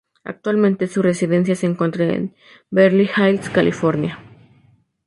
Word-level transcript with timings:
Actualmente 0.23 0.87
su 0.87 1.03
residencia 1.03 1.53
se 1.55 1.67
encuentra 1.67 2.05
en 2.05 2.33
Beverly 2.71 3.07
Hills, 3.15 3.51
California. 3.51 4.17